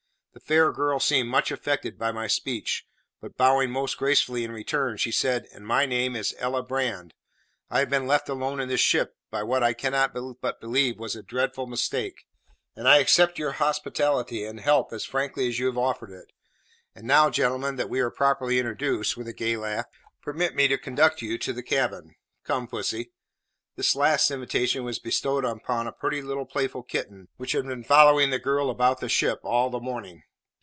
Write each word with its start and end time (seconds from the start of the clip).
The 0.33 0.39
fair 0.39 0.71
girl 0.71 1.01
seemed 1.01 1.27
much 1.27 1.51
affected 1.51 1.99
by 1.99 2.13
my 2.13 2.25
speech, 2.27 2.87
but 3.19 3.35
bowing 3.35 3.69
most 3.69 3.97
gracefully 3.97 4.45
in 4.45 4.51
return, 4.53 4.95
she 4.95 5.11
said, 5.11 5.45
"And 5.53 5.67
my 5.67 5.85
name 5.85 6.15
is 6.15 6.33
Ella 6.37 6.63
Brand. 6.63 7.13
I 7.69 7.79
have 7.79 7.89
been 7.89 8.07
left 8.07 8.29
alone 8.29 8.61
in 8.61 8.69
this 8.69 8.79
ship 8.79 9.17
by 9.29 9.43
what 9.43 9.61
I 9.61 9.73
cannot 9.73 10.13
but 10.13 10.61
believe 10.61 10.97
was 10.97 11.17
a 11.17 11.21
dreadful 11.21 11.67
mistake, 11.67 12.27
and 12.77 12.87
I 12.87 12.99
accept 12.99 13.39
your 13.39 13.51
hospitality 13.51 14.45
and 14.45 14.61
help 14.61 14.93
as 14.93 15.03
frankly 15.03 15.49
as 15.49 15.59
you 15.59 15.65
have 15.65 15.77
offered 15.77 16.11
it. 16.11 16.31
And 16.95 17.05
now, 17.05 17.29
gentlemen, 17.29 17.75
that 17.75 17.89
we 17.89 17.99
are 17.99 18.09
properly 18.09 18.57
introduced," 18.57 19.17
with 19.17 19.27
a 19.27 19.33
gay 19.33 19.57
laugh, 19.57 19.85
"permit 20.21 20.55
me 20.55 20.69
to 20.69 20.77
conduct 20.77 21.21
you 21.21 21.37
to 21.39 21.51
the 21.51 21.61
cabin. 21.61 22.15
Come, 22.45 22.67
pussy." 22.69 23.11
This 23.77 23.95
last 23.95 24.29
invitation 24.29 24.83
was 24.83 24.99
bestowed 24.99 25.45
upon 25.45 25.87
a 25.87 25.93
pretty 25.93 26.21
little 26.21 26.45
playful 26.45 26.83
kitten 26.83 27.29
which 27.37 27.53
had 27.53 27.65
been 27.65 27.85
following 27.85 28.29
the 28.29 28.37
girl 28.37 28.69
about 28.69 28.99
the 28.99 29.07
ship 29.09 29.39
all 29.43 29.69
the 29.69 29.79
morning. 29.79 30.23